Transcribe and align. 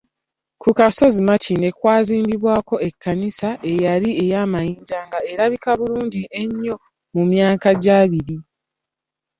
Ku 0.61 0.69
kasozi 0.77 1.19
Makindye 1.27 1.69
kwazimbwako 1.77 2.75
ekkanisa 2.87 3.49
eyali 3.71 4.09
ey’amayinja 4.23 4.97
nga 5.07 5.19
erabika 5.31 5.69
bulungi 5.79 6.21
eyo 6.43 6.75
mu 7.13 7.23
myaka 7.31 7.69
gy'abiri. 7.83 8.37